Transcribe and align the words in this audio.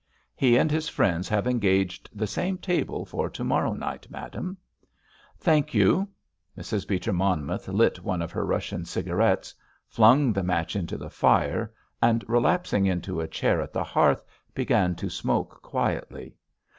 "He 0.35 0.57
and 0.57 0.71
his 0.71 0.89
friends 0.89 1.29
have 1.29 1.45
engaged 1.45 2.09
the 2.11 2.25
same 2.25 2.57
table 2.57 3.05
for 3.05 3.29
to 3.29 3.43
morrow 3.43 3.75
night, 3.75 4.09
madame." 4.09 4.57
"Thank 5.37 5.75
you." 5.75 6.07
Mrs. 6.57 6.87
Beecher 6.87 7.13
Monmouth 7.13 7.67
lit 7.67 7.99
one 8.03 8.23
of 8.23 8.31
her 8.31 8.43
Russian 8.43 8.83
cigarettes, 8.83 9.53
flung 9.87 10.33
the 10.33 10.41
match 10.41 10.75
into 10.75 10.97
the 10.97 11.11
fire, 11.11 11.71
and, 12.01 12.25
relapsing 12.27 12.87
into 12.87 13.21
a 13.21 13.27
chair 13.27 13.61
at 13.61 13.73
the 13.73 13.83
hearth, 13.83 14.23
began 14.55 14.95
to 14.95 15.07
smoke 15.07 15.61
quietly. 15.61 16.33